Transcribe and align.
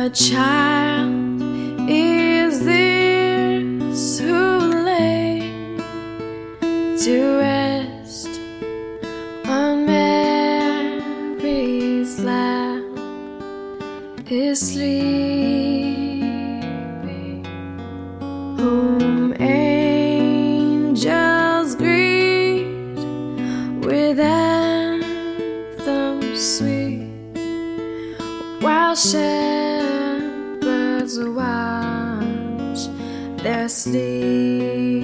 What 0.00 0.14
child 0.14 1.42
is 1.86 2.64
this 2.64 4.18
who 4.18 4.58
lay 4.82 5.40
to 7.04 7.36
rest 7.36 8.30
on 9.44 9.84
Mary's 9.84 10.98
lap 12.18 12.82
is 14.30 14.58
sleeping? 14.72 15.44
Whom 18.56 19.34
angels 19.38 20.94
greet 21.74 22.96
with 23.84 24.18
anthems 24.18 25.60
sweet 26.56 27.10
while 28.62 28.96
shepherds 31.10 31.18
watch 31.36 32.86
their 33.42 33.68
sleep. 33.68 35.02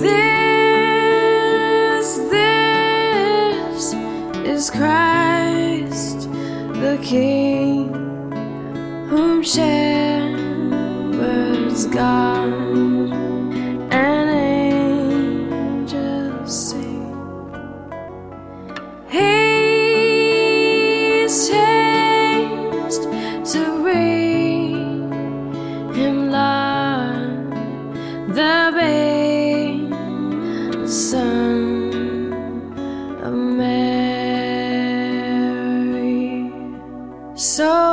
This, 0.00 0.48
this 2.30 3.94
is 4.44 4.70
Christ 4.70 6.28
the 6.80 6.98
King, 7.02 7.92
whom 9.08 9.42
shepherds 9.42 10.36
guard 11.86 13.12
and 13.92 14.30
angels 15.90 16.68
sing. 16.68 17.02
Mary. 33.32 34.92
So 37.34 37.91